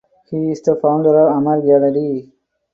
He 0.31 0.49
is 0.49 0.63
the 0.63 0.77
founder 0.77 1.15
of 1.29 1.37
Amar 1.37 1.61
Gallery. 1.61 2.31